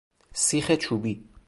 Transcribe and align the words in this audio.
سیخ 0.33 0.71
چوبی 0.75 1.23